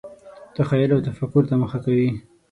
[0.55, 2.09] تخیل او تفکر ته مخه کوي.